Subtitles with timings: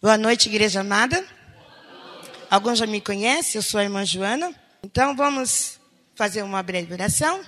[0.00, 1.26] Boa noite, igreja amada.
[2.48, 4.54] Alguns já me conhecem, eu sou a irmã Joana.
[4.80, 5.80] Então vamos
[6.14, 7.44] fazer uma breve oração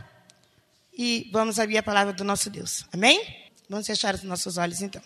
[0.93, 2.85] e vamos abrir a palavra do nosso Deus.
[2.93, 3.25] Amém?
[3.69, 5.01] Vamos fechar os nossos olhos então.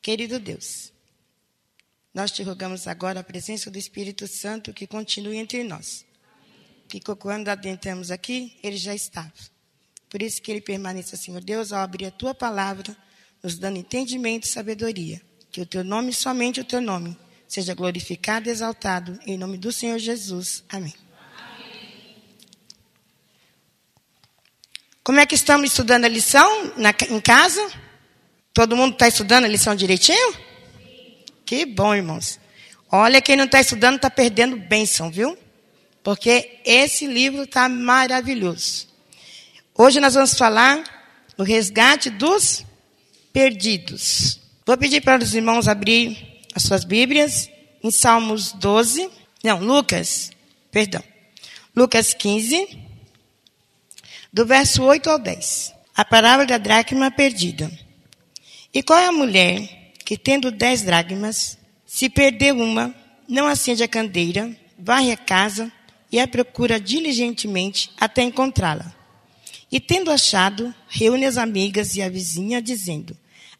[0.00, 0.94] Querido Deus,
[2.14, 6.06] nós te rogamos agora a presença do Espírito Santo que continue entre nós.
[6.88, 9.30] Que quando adentramos aqui, ele já estava.
[10.08, 12.96] Por isso que ele permaneça, Senhor Deus, ao abrir a tua palavra,
[13.42, 15.20] nos dando entendimento e sabedoria
[15.52, 17.14] que o teu nome, somente o teu nome,
[17.46, 19.20] seja glorificado e exaltado.
[19.26, 20.64] Em nome do Senhor Jesus.
[20.66, 20.94] Amém.
[25.04, 27.70] Como é que estamos estudando a lição na, em casa?
[28.54, 30.34] Todo mundo está estudando a lição direitinho?
[31.44, 32.40] Que bom, irmãos.
[32.90, 35.36] Olha, quem não está estudando está perdendo bênção, viu?
[36.02, 38.88] Porque esse livro está maravilhoso.
[39.74, 40.82] Hoje nós vamos falar
[41.36, 42.64] do resgate dos
[43.32, 44.41] perdidos.
[44.72, 47.50] Vou pedir para os irmãos abrir as suas Bíblias
[47.84, 49.06] em Salmos 12,
[49.44, 50.30] não, Lucas,
[50.70, 51.04] perdão.
[51.76, 52.78] Lucas 15,
[54.32, 55.74] do verso 8 ao 10.
[55.94, 57.70] A palavra da dracma perdida.
[58.72, 62.94] E qual é a mulher que, tendo dez dracmas, se perder uma,
[63.28, 65.70] não acende a candeira, varre a casa
[66.10, 68.90] e a procura diligentemente até encontrá-la?
[69.70, 73.14] E tendo achado, reúne as amigas e a vizinha, dizendo: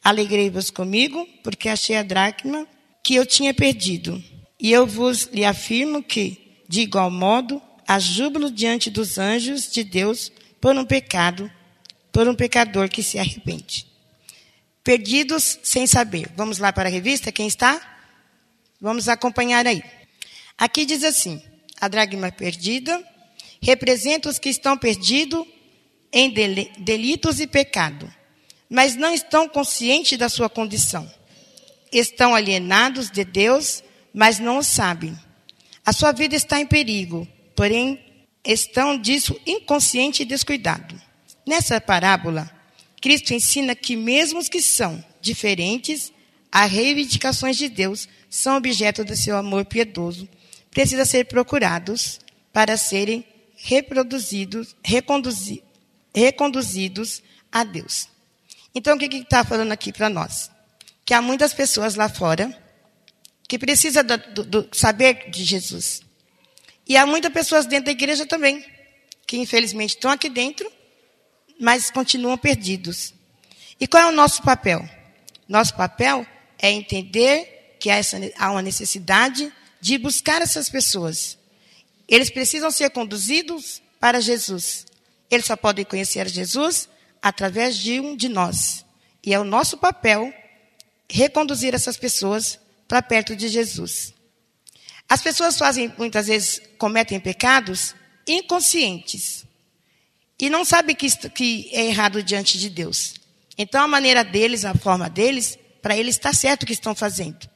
[0.05, 2.67] Alegrei-vos comigo, porque achei a dracma
[3.05, 4.23] que eu tinha perdido.
[4.59, 9.85] E eu vos lhe afirmo que, de igual modo, há júbilo diante dos anjos de
[9.85, 11.51] Deus por um pecado,
[12.11, 13.87] por um pecador que se arrepende.
[14.83, 16.29] Perdidos sem saber.
[16.37, 17.31] Vamos lá para a revista?
[17.31, 17.81] Quem está?
[18.81, 19.85] Vamos acompanhar aí.
[20.59, 21.41] Aqui diz assim:
[21.81, 23.01] a dracma perdida
[23.61, 25.47] representa os que estão perdidos
[26.13, 26.29] em
[26.79, 28.13] delitos e pecado
[28.73, 31.07] mas não estão conscientes da sua condição.
[31.93, 33.85] Estão alienados de Deus,
[34.15, 35.15] mas não o sabem.
[35.85, 38.03] A sua vida está em perigo, porém
[38.43, 40.99] estão disso inconsciente e descuidado.
[41.47, 42.51] Nessa parábola,
[42.99, 46.11] Cristo ensina que mesmo os que são diferentes
[46.51, 50.27] às reivindicações de Deus são objeto do seu amor piedoso,
[50.71, 52.21] precisam ser procurados
[52.55, 53.23] para serem
[53.55, 54.75] reproduzidos,
[56.15, 57.23] reconduzidos
[57.53, 58.11] a Deus.
[58.75, 60.51] Então, o que está falando aqui para nós?
[61.05, 62.57] Que há muitas pessoas lá fora
[63.49, 66.01] que precisam do, do, do saber de Jesus.
[66.89, 68.65] E há muitas pessoas dentro da igreja também,
[69.27, 70.71] que infelizmente estão aqui dentro,
[71.61, 73.13] mas continuam perdidos.
[73.79, 74.89] E qual é o nosso papel?
[75.47, 76.27] Nosso papel
[76.59, 81.37] é entender que há, essa, há uma necessidade de buscar essas pessoas.
[82.09, 84.87] Eles precisam ser conduzidos para Jesus.
[85.31, 86.89] Eles só podem conhecer Jesus
[87.23, 88.85] através de um de nós.
[89.25, 90.35] E é o nosso papel
[91.09, 94.13] reconduzir essas pessoas para perto de Jesus.
[95.09, 97.95] As pessoas fazem, muitas vezes, cometem pecados
[98.27, 99.45] inconscientes.
[100.39, 103.15] E não sabem que, que é errado diante de Deus.
[103.57, 107.49] Então, a maneira deles, a forma deles, para eles está certo o que estão fazendo.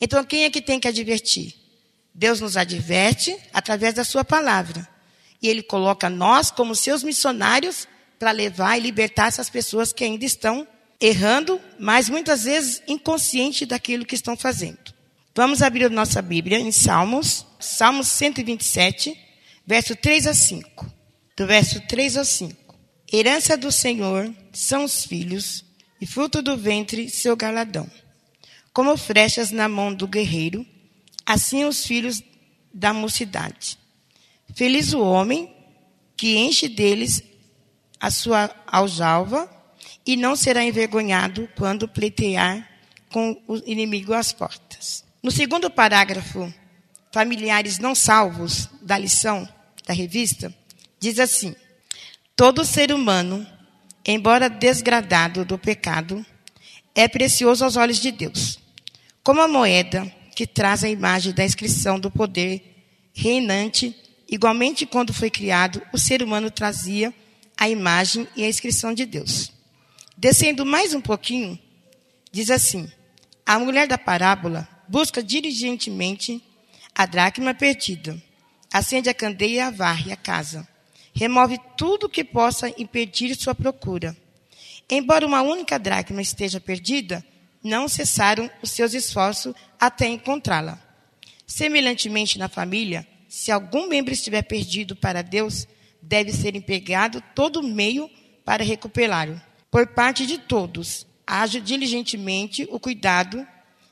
[0.00, 1.54] Então, quem é que tem que advertir?
[2.12, 4.88] Deus nos adverte através da sua palavra.
[5.42, 7.86] E ele coloca nós como seus missionários
[8.18, 10.66] para levar e libertar essas pessoas que ainda estão
[11.00, 14.94] errando, mas muitas vezes inconsciente daquilo que estão fazendo.
[15.34, 19.18] Vamos abrir a nossa Bíblia em Salmos, Salmos 127,
[19.66, 20.92] verso 3 a 5.
[21.36, 22.74] Do verso 3 a 5.
[23.12, 25.64] Herança do Senhor são os filhos,
[26.00, 27.90] e fruto do ventre seu galadão.
[28.72, 30.66] Como flechas na mão do guerreiro,
[31.24, 32.22] assim os filhos
[32.72, 33.78] da mocidade.
[34.54, 35.54] Feliz o homem
[36.16, 37.22] que enche deles
[38.04, 39.48] a sua aljalva
[40.04, 42.68] e não será envergonhado quando pleitear
[43.10, 45.02] com o inimigo às portas.
[45.22, 46.52] No segundo parágrafo,
[47.10, 49.48] familiares não salvos da lição
[49.86, 50.54] da revista,
[51.00, 51.56] diz assim:
[52.36, 53.46] Todo ser humano,
[54.04, 56.26] embora desgradado do pecado,
[56.94, 58.58] é precioso aos olhos de Deus,
[59.22, 62.84] como a moeda que traz a imagem da inscrição do poder
[63.14, 63.96] reinante.
[64.28, 67.14] Igualmente, quando foi criado, o ser humano trazia
[67.64, 69.50] a imagem e a inscrição de Deus.
[70.18, 71.58] Descendo mais um pouquinho,
[72.30, 72.90] diz assim:
[73.44, 76.42] A mulher da parábola busca diligentemente
[76.94, 78.22] a dracma perdida,
[78.70, 80.68] acende a candeia e varre a casa,
[81.14, 84.14] remove tudo que possa impedir sua procura.
[84.90, 87.24] Embora uma única dracma esteja perdida,
[87.62, 90.78] não cessaram os seus esforços até encontrá-la.
[91.46, 95.66] Semelhantemente na família, se algum membro estiver perdido para Deus,
[96.08, 98.10] deve ser empregado todo meio
[98.44, 99.40] para recuperá-lo.
[99.70, 103.46] Por parte de todos, haja diligentemente o cuidado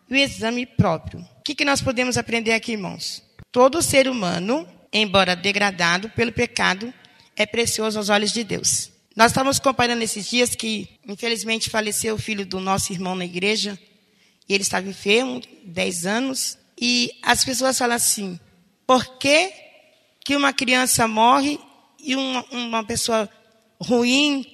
[0.08, 1.20] e o exame próprio.
[1.20, 3.22] O que, que nós podemos aprender aqui, irmãos?
[3.50, 6.92] Todo ser humano, embora degradado pelo pecado,
[7.34, 8.90] é precioso aos olhos de Deus.
[9.16, 13.78] Nós estávamos comparando esses dias que, infelizmente, faleceu o filho do nosso irmão na igreja,
[14.48, 18.40] e ele estava enfermo, 10 anos, e as pessoas falam assim:
[18.86, 19.52] por que,
[20.24, 21.58] que uma criança morre
[22.02, 23.28] e uma, uma pessoa
[23.80, 24.44] ruim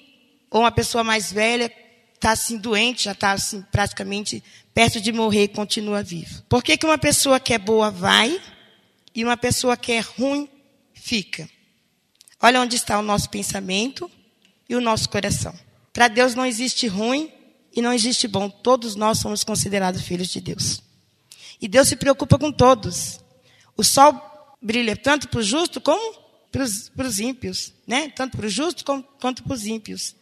[0.51, 1.73] ou uma pessoa mais velha
[2.15, 4.43] está assim doente, já está assim, praticamente
[4.75, 6.43] perto de morrer e continua vivo?
[6.49, 8.41] Por que, que uma pessoa que é boa vai
[9.15, 10.49] e uma pessoa que é ruim
[10.93, 11.49] fica?
[12.41, 14.11] Olha onde está o nosso pensamento
[14.69, 15.55] e o nosso coração.
[15.93, 17.33] Para Deus não existe ruim
[17.75, 18.49] e não existe bom.
[18.51, 20.83] Todos nós somos considerados filhos de Deus.
[21.61, 23.21] E Deus se preocupa com todos.
[23.77, 24.15] O sol
[24.61, 28.11] brilha tanto para o justo como para os ímpios, né?
[28.15, 30.15] Tanto para o justo como, quanto para os ímpios.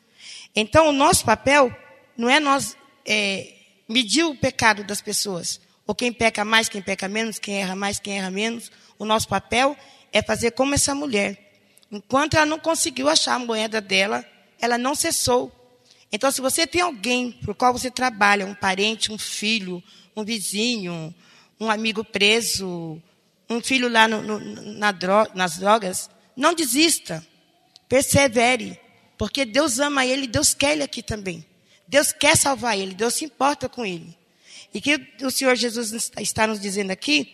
[0.54, 1.74] Então, o nosso papel
[2.16, 3.54] não é nós é,
[3.88, 8.00] medir o pecado das pessoas, ou quem peca mais, quem peca menos, quem erra mais,
[8.00, 8.70] quem erra menos.
[8.98, 9.76] O nosso papel
[10.12, 11.38] é fazer como essa mulher.
[11.90, 14.24] Enquanto ela não conseguiu achar a moeda dela,
[14.60, 15.52] ela não cessou.
[16.10, 19.82] Então, se você tem alguém por qual você trabalha, um parente, um filho,
[20.16, 21.14] um vizinho,
[21.60, 23.00] um amigo preso,
[23.48, 24.38] um filho lá no, no,
[24.74, 24.94] na
[25.34, 27.26] nas drogas, não desista.
[27.88, 28.78] Persevere.
[29.16, 31.44] Porque Deus ama ele, Deus quer ele aqui também.
[31.88, 34.16] Deus quer salvar ele, Deus se importa com ele.
[34.74, 37.32] E que o Senhor Jesus está nos dizendo aqui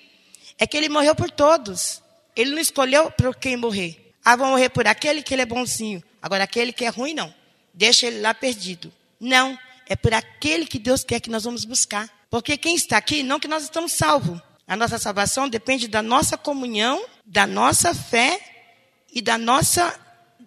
[0.59, 2.03] é que ele morreu por todos.
[2.37, 4.15] Ele não escolheu por quem morrer.
[4.25, 6.03] Ah, vou morrer por aquele que ele é bonzinho.
[6.21, 7.35] Agora, aquele que é ruim, não.
[7.75, 8.93] Deixa ele lá perdido.
[9.19, 9.59] Não.
[9.89, 12.09] É por aquele que Deus quer que nós vamos buscar.
[12.31, 14.41] Porque quem está aqui, não que nós estamos salvos.
[14.67, 18.41] A nossa salvação depende da nossa comunhão, da nossa fé
[19.13, 19.95] e da nossa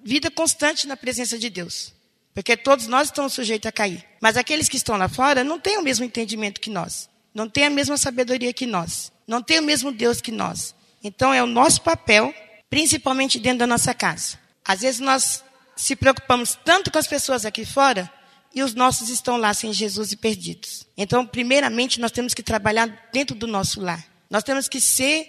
[0.04, 1.94] vida constante na presença de Deus.
[2.34, 4.04] Porque todos nós estamos sujeitos a cair.
[4.20, 7.10] Mas aqueles que estão lá fora não têm o mesmo entendimento que nós.
[7.34, 9.12] Não têm a mesma sabedoria que nós.
[9.28, 10.76] Não têm o mesmo Deus que nós.
[11.04, 12.34] Então é o nosso papel,
[12.70, 14.38] principalmente dentro da nossa casa.
[14.66, 15.44] Às vezes nós
[15.76, 18.12] se preocupamos tanto com as pessoas aqui fora
[18.54, 20.88] e os nossos estão lá sem Jesus e perdidos.
[20.98, 24.06] Então, primeiramente, nós temos que trabalhar dentro do nosso lar.
[24.30, 25.28] Nós temos que ser,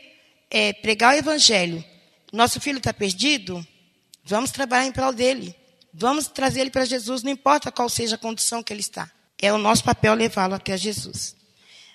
[0.50, 1.84] é, pregar o evangelho.
[2.32, 3.67] Nosso filho está perdido?
[4.25, 5.55] Vamos trabalhar em prol dele.
[5.93, 9.11] Vamos trazer ele para Jesus, não importa qual seja a condição que ele está.
[9.40, 11.34] É o nosso papel levá-lo até Jesus.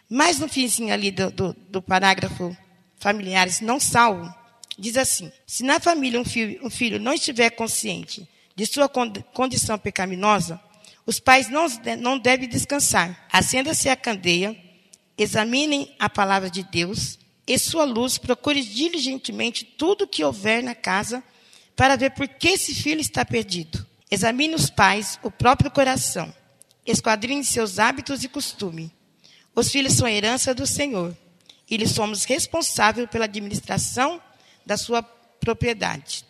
[0.09, 2.55] Mas no finzinho ali do, do, do parágrafo
[2.97, 4.33] familiares não salvo,
[4.77, 9.77] diz assim: se na família um filho, um filho não estiver consciente de sua condição
[9.77, 10.59] pecaminosa,
[11.05, 11.67] os pais não,
[11.99, 13.27] não devem descansar.
[13.31, 14.57] Acenda-se a candeia,
[15.17, 21.23] examinem a palavra de Deus e sua luz, procure diligentemente tudo que houver na casa
[21.75, 23.85] para ver por que esse filho está perdido.
[24.09, 26.33] Examine os pais, o próprio coração.
[26.85, 28.91] Esquadrine seus hábitos e costume.
[29.55, 31.15] Os filhos são herança do Senhor
[31.69, 34.21] e lhes somos responsáveis pela administração
[34.65, 36.25] da sua propriedade.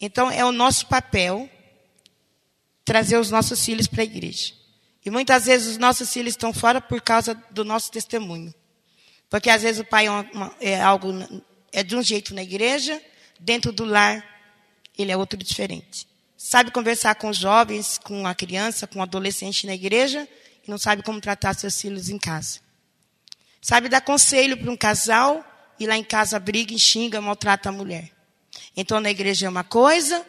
[0.00, 1.48] Então, é o nosso papel
[2.84, 4.54] trazer os nossos filhos para a igreja.
[5.04, 8.52] E muitas vezes os nossos filhos estão fora por causa do nosso testemunho.
[9.30, 11.08] Porque às vezes o pai é, uma, é algo
[11.72, 13.00] é de um jeito na igreja,
[13.38, 14.26] dentro do lar
[14.98, 16.06] ele é outro diferente.
[16.36, 20.28] Sabe conversar com os jovens, com a criança, com o adolescente na igreja
[20.66, 22.58] e não sabe como tratar seus filhos em casa.
[23.62, 25.44] Sabe dar conselho para um casal
[25.78, 28.10] e lá em casa briga, xinga, maltrata a mulher.
[28.76, 30.26] Então na igreja é uma coisa,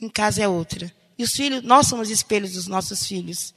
[0.00, 0.92] em casa é outra.
[1.18, 3.54] E os filhos, nós somos espelhos dos nossos filhos.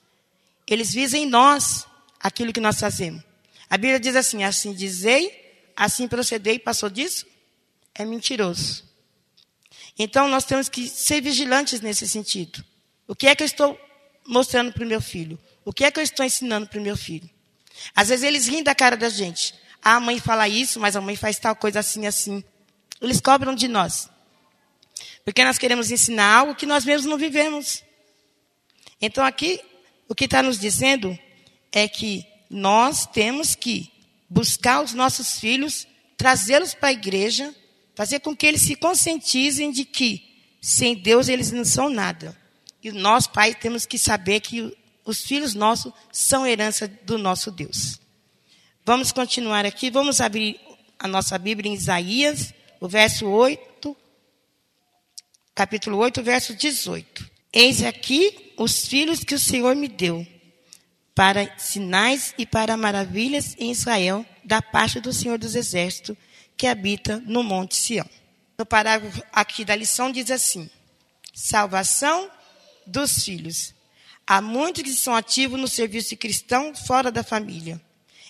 [0.65, 1.85] Eles visam em nós
[2.19, 3.28] aquilo que nós fazemos.
[3.69, 7.25] A Bíblia diz assim: assim dizei, assim procedei, passou disso?
[7.93, 8.83] É mentiroso.
[9.97, 12.63] Então nós temos que ser vigilantes nesse sentido.
[13.07, 13.79] O que é que eu estou
[14.25, 15.37] mostrando para o meu filho?
[15.65, 17.29] O que é que eu estou ensinando para o meu filho?
[17.95, 19.53] Às vezes eles riem da cara da gente.
[19.81, 22.43] Ah, a mãe fala isso, mas a mãe faz tal coisa assim, assim.
[23.01, 24.09] Eles cobram de nós.
[25.23, 27.83] Porque nós queremos ensinar algo que nós mesmos não vivemos.
[29.01, 29.61] Então aqui,
[30.07, 31.17] o que está nos dizendo
[31.71, 33.91] é que nós temos que
[34.29, 35.87] buscar os nossos filhos,
[36.17, 37.53] trazê-los para a igreja,
[37.95, 40.29] fazer com que eles se conscientizem de que
[40.61, 42.37] sem Deus eles não são nada.
[42.83, 44.75] E nós, pai, temos que saber que
[45.05, 47.99] os filhos nossos são herança do nosso Deus.
[48.85, 50.59] Vamos continuar aqui, vamos abrir
[50.97, 53.95] a nossa Bíblia em Isaías, o verso 8,
[55.53, 57.29] capítulo 8, verso 18.
[57.51, 60.25] Eis aqui os filhos que o Senhor me deu,
[61.19, 66.15] para sinais e para maravilhas em Israel, da parte do Senhor dos Exércitos,
[66.55, 68.09] que habita no Monte Sião.
[68.57, 70.69] No parágrafo aqui da lição diz assim:
[71.33, 72.31] salvação
[72.87, 73.75] dos filhos.
[74.25, 77.81] Há muitos que são ativos no serviço cristão fora da família.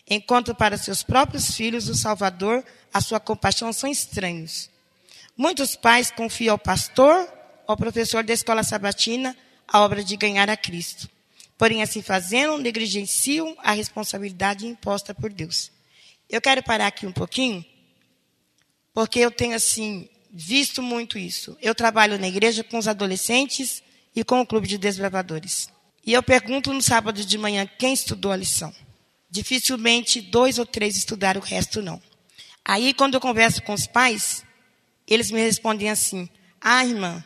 [0.10, 4.68] enquanto para seus próprios filhos o Salvador, a sua compaixão são estranhos.
[5.38, 7.32] Muitos pais confiam ao pastor,
[7.68, 11.08] ao professor da escola sabatina, a obra de ganhar a Cristo.
[11.60, 15.70] Porém, assim fazendo, negligenciam a responsabilidade imposta por Deus.
[16.30, 17.66] Eu quero parar aqui um pouquinho,
[18.94, 21.58] porque eu tenho, assim, visto muito isso.
[21.62, 23.84] Eu trabalho na igreja com os adolescentes
[24.16, 25.68] e com o clube de desbravadores.
[26.06, 28.74] E eu pergunto no sábado de manhã quem estudou a lição.
[29.30, 32.02] Dificilmente dois ou três estudaram, o resto não.
[32.64, 34.46] Aí, quando eu converso com os pais,
[35.06, 36.30] eles me respondem assim:
[36.62, 37.22] Ah, irmã,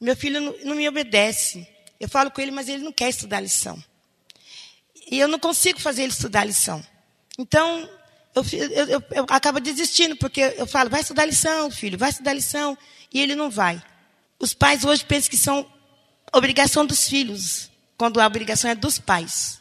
[0.00, 1.66] meu filho não, me obedece.
[2.00, 3.82] Eu falo com ele, mas ele não quer estudar lição.
[5.10, 6.84] E eu não consigo fazer ele estudar lição.
[7.38, 7.88] Então,
[8.34, 12.32] eu, eu, eu, eu acabo desistindo, porque eu falo, vai estudar lição, filho, vai estudar
[12.32, 12.76] lição.
[13.12, 13.82] E ele não vai.
[14.38, 15.66] Os pais hoje pensam que são
[16.32, 19.60] obrigação dos filhos, quando a obrigação é dos pais.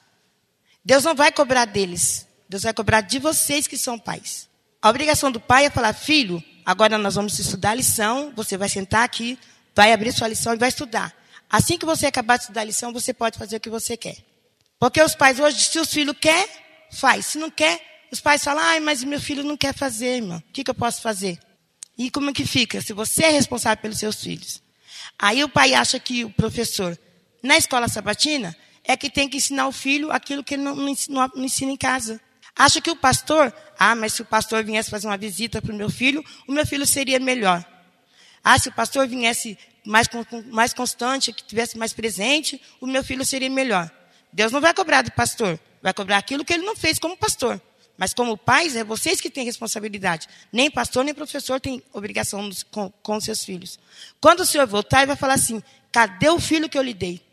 [0.83, 2.27] Deus não vai cobrar deles.
[2.47, 4.47] Deus vai cobrar de vocês que são pais.
[4.81, 8.69] A obrigação do pai é falar, filho, agora nós vamos estudar a lição, você vai
[8.69, 9.37] sentar aqui,
[9.75, 11.13] vai abrir sua lição e vai estudar.
[11.49, 14.17] Assim que você acabar de estudar a lição, você pode fazer o que você quer.
[14.79, 16.47] Porque os pais hoje, se os filhos quer,
[16.91, 17.27] faz.
[17.27, 20.37] Se não quer, os pais falam, ai, mas meu filho não quer fazer, irmão.
[20.37, 21.39] O que, que eu posso fazer?
[21.97, 22.81] E como que fica?
[22.81, 24.61] Se você é responsável pelos seus filhos.
[25.17, 26.97] Aí o pai acha que o professor,
[27.41, 30.89] na escola sabatina, é que tem que ensinar o filho aquilo que ele não, não,
[30.89, 32.21] ensina, não ensina em casa.
[32.55, 35.75] Acha que o pastor, ah, mas se o pastor viesse fazer uma visita para o
[35.75, 37.65] meu filho, o meu filho seria melhor.
[38.43, 40.09] Ah, se o pastor viesse mais,
[40.51, 43.89] mais constante, que tivesse mais presente, o meu filho seria melhor.
[44.31, 47.61] Deus não vai cobrar do pastor, vai cobrar aquilo que ele não fez como pastor.
[47.97, 50.27] Mas como pais, é vocês que têm responsabilidade.
[50.51, 53.79] Nem pastor, nem professor tem obrigação com, com seus filhos.
[54.21, 57.25] Quando o senhor voltar, ele vai falar assim, cadê o filho que eu lhe dei?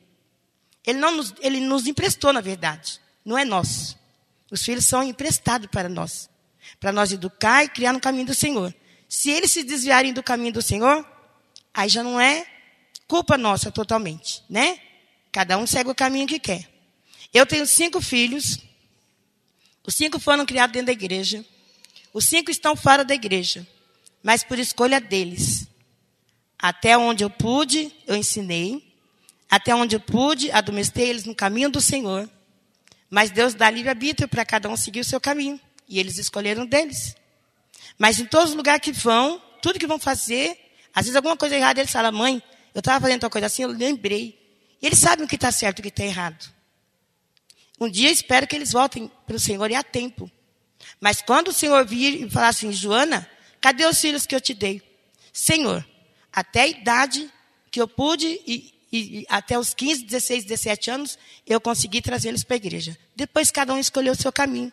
[0.87, 3.01] Ele, não nos, ele nos emprestou, na verdade.
[3.25, 3.99] Não é nosso.
[4.51, 6.31] Os filhos são emprestados para nós.
[6.81, 8.75] Para nós educar e criar no caminho do Senhor.
[9.09, 11.07] Se eles se desviarem do caminho do Senhor,
[11.75, 12.47] aí já não é
[13.09, 14.79] culpa nossa totalmente, né?
[15.33, 16.69] Cada um segue o caminho que quer.
[17.33, 18.61] Eu tenho cinco filhos.
[19.85, 21.45] Os cinco foram criados dentro da igreja.
[22.13, 23.67] Os cinco estão fora da igreja.
[24.23, 25.67] Mas por escolha deles.
[26.57, 28.95] Até onde eu pude, eu ensinei.
[29.51, 32.31] Até onde eu pude, adormecei eles no caminho do Senhor.
[33.11, 35.61] Mas Deus dá livre-arbítrio para cada um seguir o seu caminho.
[35.89, 37.17] E eles escolheram deles.
[37.99, 40.64] Mas em todos os lugares que vão, tudo que vão fazer,
[40.95, 43.71] às vezes alguma coisa errada, eles falam, mãe, eu estava fazendo uma coisa assim, eu
[43.71, 44.39] lembrei.
[44.81, 46.53] E eles sabem o que está certo e o que está errado.
[47.81, 50.31] Um dia espero que eles voltem para o Senhor e há tempo.
[51.01, 53.29] Mas quando o Senhor vir e falar assim, Joana,
[53.61, 54.81] cadê os filhos que eu te dei?
[55.33, 55.85] Senhor,
[56.33, 57.29] até a idade
[57.71, 62.55] que eu pude e, e até os 15, 16, 17 anos, eu consegui trazê-los para
[62.55, 62.97] a igreja.
[63.17, 64.73] Depois cada um escolheu o seu caminho.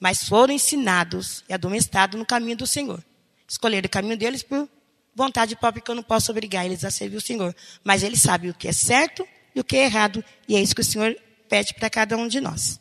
[0.00, 3.04] Mas foram ensinados e adomestados no caminho do Senhor.
[3.46, 4.68] Escolheram o caminho deles por
[5.14, 7.54] vontade própria, que eu não posso obrigar eles a servir o Senhor.
[7.82, 10.24] Mas eles sabem o que é certo e o que é errado.
[10.48, 11.16] E é isso que o Senhor
[11.48, 12.80] pede para cada um de nós.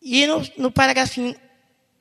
[0.00, 1.34] E no, no paragrafinho,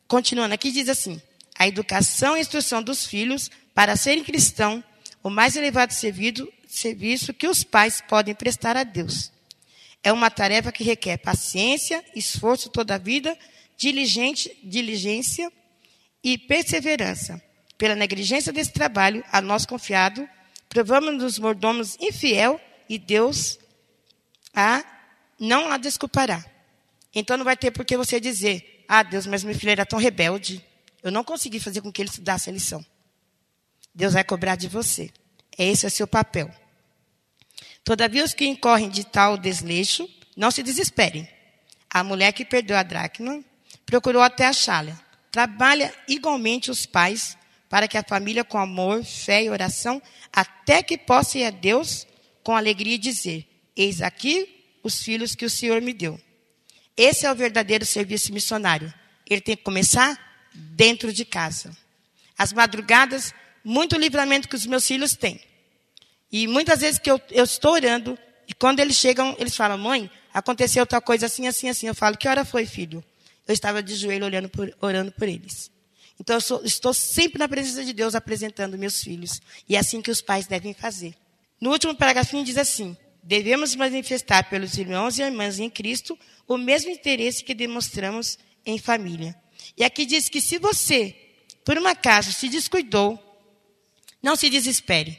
[0.07, 1.21] continuando aqui, diz assim:
[1.57, 4.83] a educação e instrução dos filhos para serem cristãos,
[5.23, 9.31] o mais elevado servido, serviço que os pais podem prestar a Deus.
[10.03, 13.37] É uma tarefa que requer paciência, esforço toda a vida,
[13.77, 15.49] diligente, diligência
[16.21, 17.41] e perseverança.
[17.77, 20.27] Pela negligência desse trabalho, a nós confiado,
[20.69, 23.59] provamos-nos mordomos infiel e Deus
[24.53, 24.83] a
[25.39, 26.43] não a desculpará.
[27.13, 29.99] Então não vai ter por que você dizer, ah, Deus, mas meu filho era tão
[29.99, 30.63] rebelde.
[31.01, 32.83] Eu não consegui fazer com que ele estudasse a lição.
[33.93, 35.11] Deus vai cobrar de você.
[35.57, 36.49] Esse é o seu papel.
[37.83, 41.27] Todavia, os que incorrem de tal desleixo, não se desesperem.
[41.89, 43.43] A mulher que perdeu a dracma
[43.85, 44.99] procurou até achá-la.
[45.31, 47.37] Trabalha igualmente os pais
[47.73, 49.99] para que a família, com amor, fé e oração,
[50.31, 52.05] até que possa ir a Deus
[52.43, 56.21] com alegria dizer: Eis aqui os filhos que o Senhor me deu.
[56.95, 58.93] Esse é o verdadeiro serviço missionário.
[59.27, 60.15] Ele tem que começar
[60.53, 61.75] dentro de casa.
[62.37, 65.41] As madrugadas, muito livramento que os meus filhos têm.
[66.31, 68.15] E muitas vezes que eu, eu estou orando,
[68.47, 71.87] e quando eles chegam, eles falam, mãe, aconteceu tal coisa assim, assim, assim.
[71.87, 73.03] Eu falo, que hora foi, filho?
[73.47, 75.73] Eu estava de joelho olhando por, orando por eles.
[76.19, 79.41] Então, eu sou, estou sempre na presença de Deus apresentando meus filhos.
[79.67, 81.15] E é assim que os pais devem fazer.
[81.59, 86.17] No último parágrafo diz assim, devemos manifestar pelos irmãos e irmãs em Cristo
[86.47, 89.35] o mesmo interesse que demonstramos em família.
[89.77, 91.15] E aqui diz que se você,
[91.63, 93.19] por um acaso, se descuidou,
[94.21, 95.17] não se desespere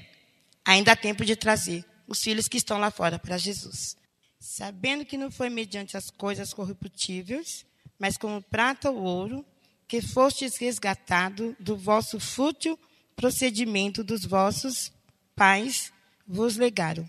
[0.65, 3.97] ainda há tempo de trazer os filhos que estão lá fora para Jesus.
[4.39, 7.65] Sabendo que não foi mediante as coisas corruptíveis,
[7.99, 9.45] mas como prata ou ouro,
[9.87, 12.79] que fostes resgatado do vosso fútil
[13.15, 14.93] procedimento dos vossos
[15.37, 15.93] pais
[16.27, 17.09] vos legaram.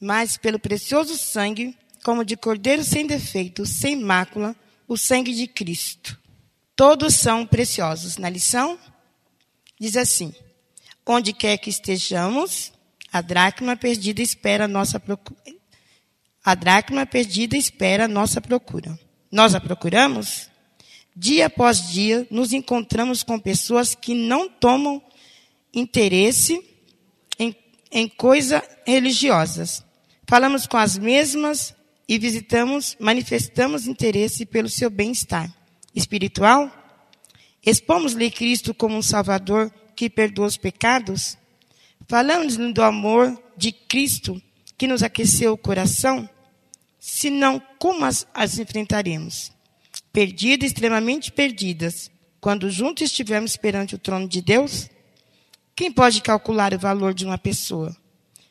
[0.00, 4.54] Mas pelo precioso sangue, como de cordeiro sem defeito, sem mácula,
[4.86, 6.18] o sangue de Cristo.
[6.74, 8.16] Todos são preciosos.
[8.16, 8.78] Na lição,
[9.80, 10.34] diz assim:
[11.04, 12.72] Onde quer que estejamos,
[13.12, 15.40] a dracma perdida espera a nossa procura.
[16.44, 18.96] A dracma perdida espera nossa procura.
[19.32, 20.48] Nós a procuramos?
[21.18, 25.02] Dia após dia, nos encontramos com pessoas que não tomam
[25.72, 26.62] interesse
[27.38, 27.56] em,
[27.90, 29.82] em coisas religiosas.
[30.28, 31.74] Falamos com as mesmas
[32.06, 35.50] e visitamos, manifestamos interesse pelo seu bem-estar
[35.94, 36.70] espiritual.
[37.64, 41.38] Expomos-lhe Cristo como um Salvador que perdoa os pecados.
[42.06, 44.40] Falamos do amor de Cristo
[44.76, 46.28] que nos aqueceu o coração.
[47.00, 49.55] Se não, como as, as enfrentaremos?
[50.16, 54.88] Perdidas, extremamente perdidas, quando juntos estivermos perante o trono de Deus?
[55.74, 57.94] Quem pode calcular o valor de uma pessoa?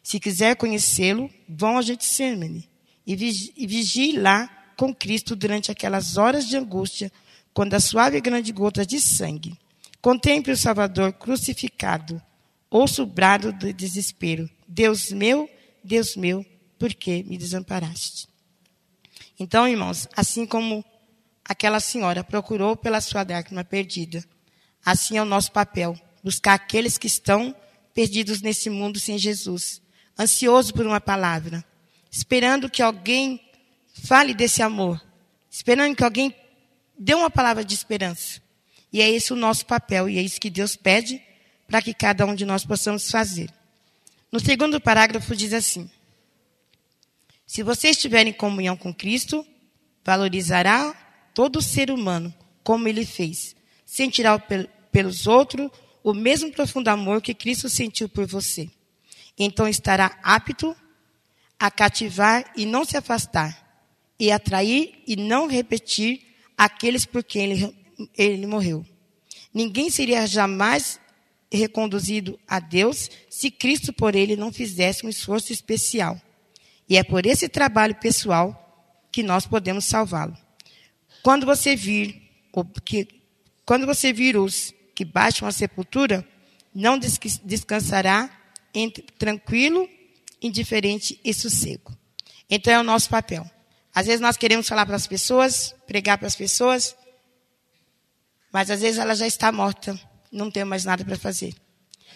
[0.04, 2.70] Se quiser conhecê-lo, vão a Getsemane
[3.04, 7.12] e vigie lá com Cristo durante aquelas horas de angústia,
[7.52, 9.58] quando a suave grande gota de sangue.
[10.00, 12.22] Contemple o Salvador crucificado,
[12.70, 14.48] ouça o brado do desespero.
[14.68, 15.50] Deus meu,
[15.84, 16.46] Deus meu,
[16.78, 18.28] por que me desamparaste?
[19.40, 20.86] Então, irmãos, assim como
[21.48, 24.26] aquela senhora procurou pela sua dracma perdida.
[24.84, 27.56] Assim é o nosso papel, buscar aqueles que estão
[27.94, 29.82] perdidos nesse mundo sem Jesus,
[30.20, 31.64] ansioso por uma palavra,
[32.12, 33.40] esperando que alguém
[33.94, 35.02] fale desse amor,
[35.50, 36.36] esperando que alguém
[36.98, 38.42] dê uma palavra de esperança.
[38.92, 41.22] E é esse o nosso papel, e é isso que Deus pede
[41.68, 43.50] para que cada um de nós possamos fazer.
[44.32, 45.90] No segundo parágrafo diz assim:
[47.46, 49.46] Se você estiver em comunhão com Cristo,
[50.04, 51.05] valorizará
[51.36, 53.56] todo ser humano, como ele fez.
[53.86, 54.40] Sentirá
[54.92, 55.70] pelos outros
[56.02, 58.70] o mesmo profundo amor que Cristo sentiu por você.
[59.38, 60.76] Então estará apto
[61.60, 63.84] a cativar e não se afastar,
[64.20, 66.22] e atrair e não repetir
[66.58, 67.76] aqueles por quem ele,
[68.18, 68.86] ele morreu.
[69.54, 71.00] Ninguém seria jamais
[71.52, 76.20] reconduzido a Deus se Cristo por ele não fizesse um esforço especial.
[76.88, 78.62] E é por esse trabalho pessoal
[79.12, 80.45] que nós podemos salvá-lo.
[81.26, 82.22] Quando você vir,
[82.86, 83.08] que,
[83.66, 86.24] quando você vir os que baixam a sepultura,
[86.72, 88.30] não descansará
[88.72, 89.90] entre, tranquilo,
[90.40, 91.98] indiferente e sossego.
[92.48, 93.44] Então é o nosso papel.
[93.92, 96.96] Às vezes nós queremos falar para as pessoas, pregar para as pessoas,
[98.54, 100.00] mas às vezes ela já está morta,
[100.32, 101.56] não tem mais nada para fazer.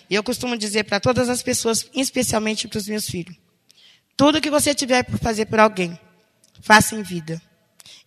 [0.08, 3.36] E eu costumo dizer para todas as pessoas, especialmente para os meus filhos,
[4.16, 6.00] tudo que você tiver por fazer por alguém,
[6.62, 7.42] faça em vida.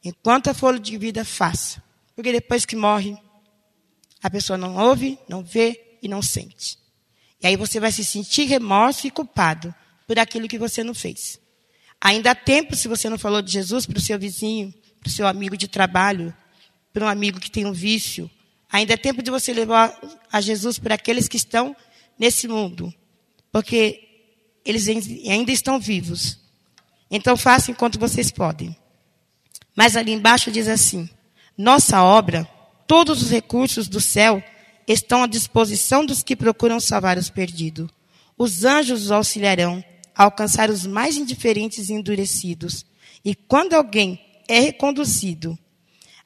[0.04, 1.82] Enquanto a folha de vida, faça.
[2.14, 3.16] Porque depois que morre,
[4.22, 6.78] a pessoa não ouve, não vê e não sente.
[7.40, 9.74] E aí você vai se sentir remorso e culpado
[10.06, 11.40] por aquilo que você não fez.
[12.00, 15.12] Ainda há tempo, se você não falou de Jesus para o seu vizinho, para o
[15.12, 16.34] seu amigo de trabalho,
[16.92, 18.30] para um amigo que tem um vício.
[18.70, 19.96] Ainda é tempo de você levar
[20.30, 21.76] a Jesus para aqueles que estão
[22.18, 22.92] nesse mundo.
[23.50, 24.08] Porque
[24.64, 26.38] eles ainda estão vivos.
[27.10, 28.76] Então faça enquanto vocês podem.
[29.74, 31.08] Mas ali embaixo diz assim:
[31.56, 32.48] nossa obra,
[32.87, 34.42] todos os recursos do céu
[34.87, 37.88] estão à disposição dos que procuram salvar os perdidos.
[38.37, 42.85] Os anjos os auxiliarão a alcançar os mais indiferentes e endurecidos.
[43.24, 45.58] E quando alguém é reconduzido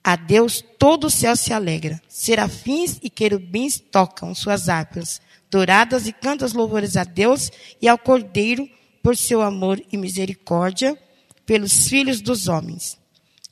[0.02, 2.00] a Deus, todo o céu se alegra.
[2.08, 8.68] Serafins e querubins tocam suas harpas douradas e cantam louvores a Deus e ao Cordeiro
[9.02, 10.98] por seu amor e misericórdia
[11.44, 12.98] pelos filhos dos homens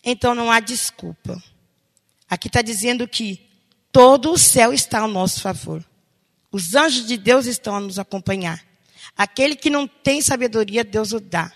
[0.04, 1.42] então não há desculpa.
[2.28, 3.40] Aqui está dizendo que
[3.90, 5.84] todo o céu está ao nosso favor.
[6.50, 8.64] Os anjos de Deus estão a nos acompanhar.
[9.16, 11.52] Aquele que não tem sabedoria, Deus o dá.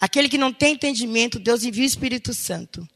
[0.00, 2.88] Aquele que não tem entendimento, Deus envia o Espírito Santo.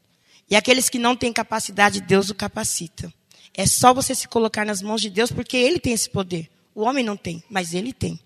[0.49, 3.13] E aqueles que não têm capacidade, Deus o capacita.
[3.53, 6.49] É só você se colocar nas mãos de Deus, porque Ele tem esse poder.
[6.73, 8.19] O homem não tem, mas Ele tem.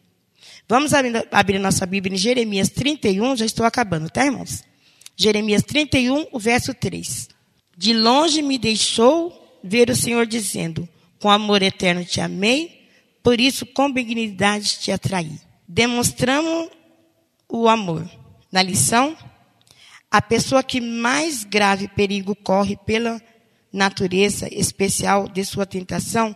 [0.67, 4.63] Vamos abrir, nossa Bíblia em Jeremias 31, já estou acabando, tá, irmãos?
[5.21, 7.27] Jeremias 31, o verso 3.
[7.75, 10.87] De longe me deixou ver o Senhor dizendo:
[11.19, 12.87] Com amor eterno te amei,
[13.21, 15.37] por isso com benignidade te atraí.
[15.67, 16.69] Demonstramos
[17.49, 18.09] o amor.
[18.49, 19.17] Na lição,
[20.09, 23.21] a pessoa que mais grave perigo corre pela
[23.73, 26.33] natureza especial de sua tentação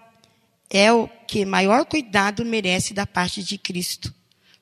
[0.70, 4.14] é o que maior cuidado merece da parte de Cristo.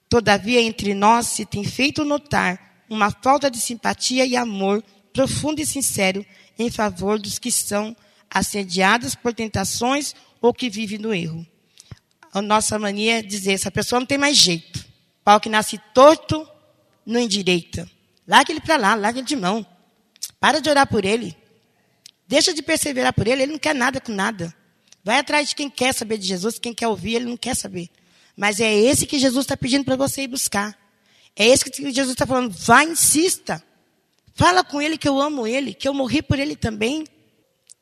[0.07, 5.65] Todavia, entre nós se tem feito notar uma falta de simpatia e amor profundo e
[5.65, 6.25] sincero
[6.59, 7.95] em favor dos que são
[8.29, 11.47] assediados por tentações ou que vivem no erro.
[12.33, 14.85] A nossa mania é dizer, essa pessoa não tem mais jeito.
[15.23, 16.45] Pau que nasce torto,
[17.05, 17.89] não endireita.
[18.27, 19.65] Larga ele para lá, larga ele de mão.
[20.37, 21.35] Para de orar por ele.
[22.27, 24.53] Deixa de perseverar por ele, ele não quer nada com nada.
[25.01, 27.89] Vai atrás de quem quer saber de Jesus, quem quer ouvir, ele não quer saber.
[28.35, 30.80] Mas é esse que Jesus está pedindo para você ir buscar.
[31.35, 33.63] É esse que Jesus está falando, vai, insista.
[34.33, 37.05] Fala com ele que eu amo ele, que eu morri por ele também.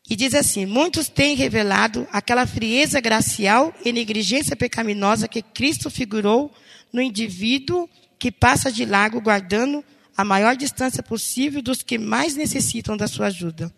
[0.10, 6.52] E diz assim: muitos têm revelado aquela frieza gracial e negligência pecaminosa que Cristo figurou
[6.92, 9.84] no indivíduo que passa de largo guardando
[10.18, 13.74] a maior distância possível dos que mais necessitam da sua ajuda.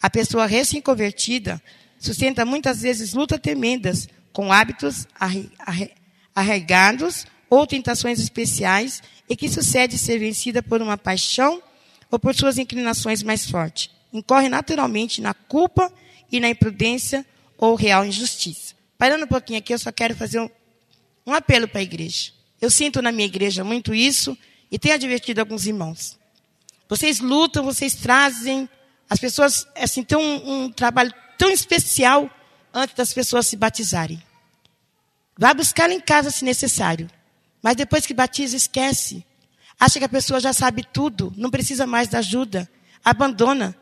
[0.00, 1.60] A pessoa recém-convertida
[1.98, 5.06] sustenta muitas vezes lutas tremendas com hábitos
[6.34, 11.60] arraigados ou tentações especiais e que sucede ser vencida por uma paixão
[12.10, 15.92] ou por suas inclinações mais fortes incorre naturalmente na culpa
[16.30, 17.24] e na imprudência
[17.56, 18.74] ou real injustiça.
[18.98, 20.50] Parando um pouquinho aqui, eu só quero fazer um,
[21.26, 22.32] um apelo para a igreja.
[22.60, 24.36] Eu sinto na minha igreja muito isso
[24.70, 26.18] e tenho advertido alguns irmãos.
[26.88, 28.68] Vocês lutam, vocês trazem,
[29.08, 32.28] as pessoas assim, têm um, um trabalho tão especial
[32.74, 34.22] antes das pessoas se batizarem.
[35.38, 37.08] Vá buscar em casa se necessário.
[37.62, 39.24] Mas depois que batiza, esquece.
[39.78, 42.70] Acha que a pessoa já sabe tudo, não precisa mais da ajuda.
[43.04, 43.74] Abandona.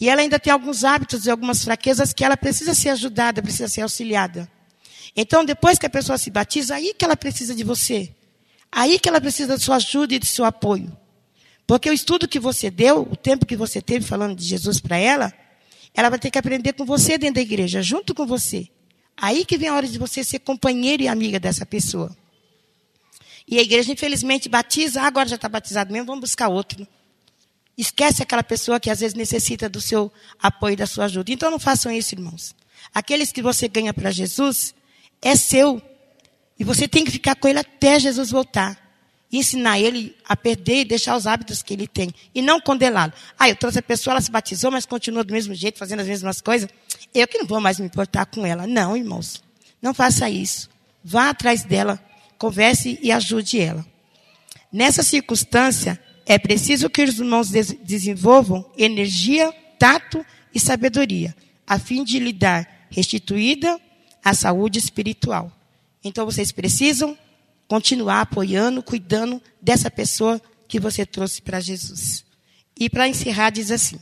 [0.00, 3.68] E ela ainda tem alguns hábitos e algumas fraquezas que ela precisa ser ajudada, precisa
[3.68, 4.50] ser auxiliada.
[5.14, 8.12] Então, depois que a pessoa se batiza, aí que ela precisa de você.
[8.70, 10.94] Aí que ela precisa da sua ajuda e do seu apoio.
[11.66, 14.98] Porque o estudo que você deu, o tempo que você teve falando de Jesus para
[14.98, 15.32] ela,
[15.94, 18.68] ela vai ter que aprender com você dentro da igreja, junto com você.
[19.16, 22.14] Aí que vem a hora de você ser companheiro e amiga dessa pessoa.
[23.48, 26.86] E a igreja, infelizmente, batiza, ah, agora já está batizado mesmo, vamos buscar outro.
[27.78, 30.10] Esquece aquela pessoa que às vezes necessita do seu
[30.42, 31.30] apoio da sua ajuda.
[31.30, 32.54] Então não façam isso, irmãos.
[32.94, 34.74] Aqueles que você ganha para Jesus
[35.20, 35.80] é seu.
[36.58, 38.84] E você tem que ficar com ele até Jesus voltar.
[39.30, 42.10] E ensinar ele a perder e deixar os hábitos que ele tem.
[42.34, 43.12] E não condená-lo.
[43.38, 46.08] Ah, eu trouxe a pessoa, ela se batizou, mas continua do mesmo jeito, fazendo as
[46.08, 46.68] mesmas coisas.
[47.12, 48.66] Eu que não vou mais me importar com ela.
[48.66, 49.42] Não, irmãos.
[49.82, 50.70] Não faça isso.
[51.04, 52.00] Vá atrás dela,
[52.38, 53.84] converse e ajude ela.
[54.72, 61.34] Nessa circunstância, é preciso que os irmãos desenvolvam energia, tato e sabedoria,
[61.66, 63.80] a fim de lhe dar restituída
[64.24, 65.52] a saúde espiritual.
[66.02, 67.16] Então vocês precisam
[67.68, 72.24] continuar apoiando, cuidando dessa pessoa que você trouxe para Jesus.
[72.78, 73.98] E para encerrar, diz assim: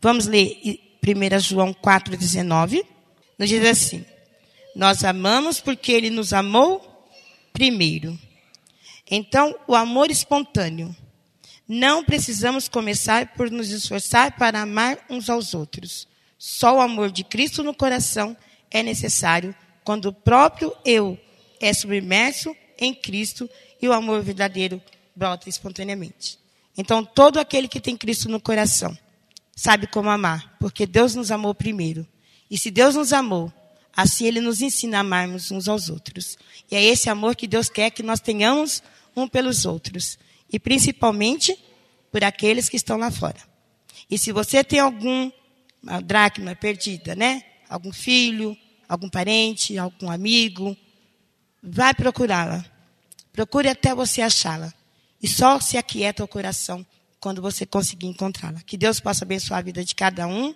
[0.00, 2.84] vamos ler 1 João 4,19.
[3.38, 4.04] Nos diz assim:
[4.76, 6.93] Nós amamos porque ele nos amou
[7.54, 8.18] primeiro.
[9.10, 10.94] Então, o amor espontâneo
[11.66, 16.06] não precisamos começar por nos esforçar para amar uns aos outros.
[16.36, 18.36] Só o amor de Cristo no coração
[18.70, 21.18] é necessário quando o próprio eu
[21.60, 23.48] é submerso em Cristo
[23.80, 24.82] e o amor verdadeiro
[25.14, 26.38] brota espontaneamente.
[26.76, 28.98] Então, todo aquele que tem Cristo no coração
[29.54, 32.06] sabe como amar, porque Deus nos amou primeiro.
[32.50, 33.52] E se Deus nos amou,
[33.96, 36.36] assim Ele nos ensina a amarmos uns aos outros.
[36.70, 38.82] E é esse amor que Deus quer que nós tenhamos
[39.16, 40.18] um pelos outros
[40.52, 41.56] e principalmente
[42.10, 43.38] por aqueles que estão lá fora.
[44.10, 45.30] E se você tem algum
[46.04, 47.42] dracma perdida, né?
[47.68, 48.56] Algum filho,
[48.88, 50.76] algum parente, algum amigo,
[51.62, 52.64] vai procurá-la.
[53.32, 54.72] Procure até você achá-la.
[55.22, 56.86] E só se aquieta o coração
[57.18, 58.60] quando você conseguir encontrá-la.
[58.62, 60.54] Que Deus possa abençoar a vida de cada um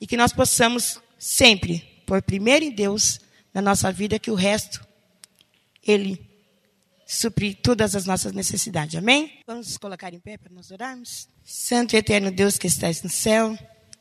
[0.00, 3.20] e que nós possamos sempre pôr primeiro em Deus
[3.52, 4.86] na nossa vida que o resto
[5.82, 6.26] ele
[7.06, 8.96] suprir todas as nossas necessidades.
[8.96, 9.40] Amém?
[9.46, 11.28] Vamos nos colocar em pé para nós orarmos?
[11.44, 13.56] Santo e eterno Deus que estás no céu,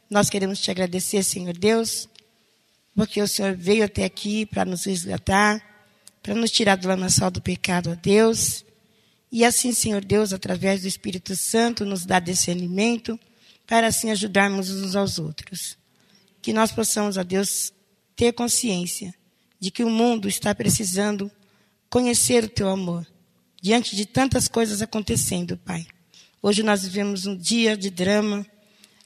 [0.09, 2.09] nós queremos te agradecer, Senhor Deus,
[2.95, 5.63] porque o Senhor veio até aqui para nos resgatar,
[6.23, 8.65] para nos tirar do lamaçal do pecado, ó Deus.
[9.31, 13.19] E assim, Senhor Deus, através do Espírito Santo, nos dá discernimento
[13.67, 15.77] para assim ajudarmos uns aos outros.
[16.41, 17.73] Que nós possamos, ó Deus,
[18.15, 19.13] ter consciência
[19.59, 21.29] de que o mundo está precisando
[21.89, 23.05] conhecer o teu amor,
[23.61, 25.85] diante de tantas coisas acontecendo, Pai.
[26.41, 28.45] Hoje nós vivemos um dia de drama,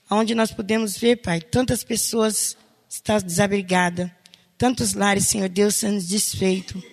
[0.09, 2.57] onde nós podemos ver, Pai, tantas pessoas
[2.89, 4.09] estão desabrigadas,
[4.57, 6.83] tantos lares, Senhor Deus, sendo desfeitos,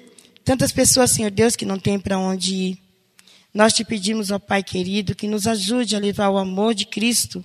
[0.44, 2.78] tantas pessoas, Senhor Deus, que não têm para onde ir.
[3.52, 7.44] Nós te pedimos, ó Pai querido, que nos ajude a levar o amor de Cristo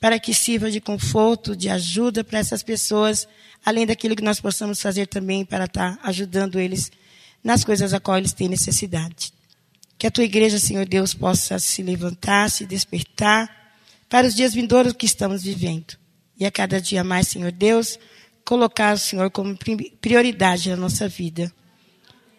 [0.00, 3.26] para que sirva de conforto, de ajuda para essas pessoas,
[3.64, 6.90] além daquilo que nós possamos fazer também para estar ajudando eles
[7.42, 9.32] nas coisas a qual eles têm necessidade.
[9.96, 13.50] Que a tua igreja, Senhor Deus, possa se levantar, se despertar
[14.08, 15.96] para os dias vindouros que estamos vivendo.
[16.40, 17.98] e a cada dia mais, Senhor Deus,
[18.44, 19.58] colocar o Senhor como
[20.00, 21.52] prioridade na nossa vida.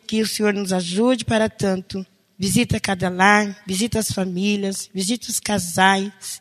[0.07, 2.05] Que o Senhor nos ajude para tanto.
[2.37, 6.39] Visita cada lar, visita as famílias, visita os casais.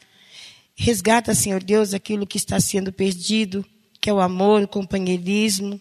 [0.80, 3.66] Resgata, Senhor Deus, aquilo que está sendo perdido,
[4.00, 5.80] que é o amor, o companheirismo,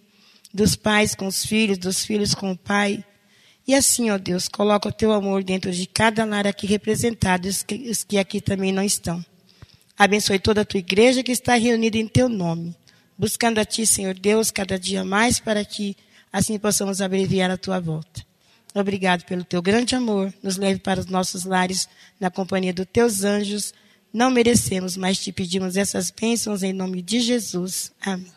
[0.51, 3.05] dos pais com os filhos, dos filhos com o pai.
[3.67, 7.61] E assim, ó Deus, coloca o teu amor dentro de cada lar aqui representado, os
[7.61, 9.23] que, os que aqui também não estão.
[9.95, 12.75] Abençoe toda a tua igreja que está reunida em teu nome,
[13.15, 15.95] buscando a ti, Senhor Deus, cada dia mais para que
[16.33, 18.25] assim possamos abreviar a tua volta.
[18.73, 20.33] Obrigado pelo teu grande amor.
[20.41, 21.87] Nos leve para os nossos lares
[22.19, 23.75] na companhia dos teus anjos.
[24.13, 27.91] Não merecemos, mas te pedimos essas bênçãos em nome de Jesus.
[28.01, 28.36] Amém.